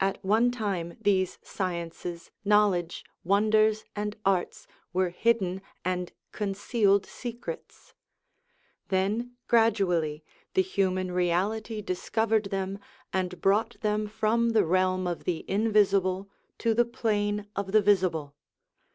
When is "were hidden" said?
4.94-5.60